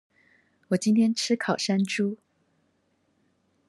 [0.69, 2.17] 我今天吃烤山豬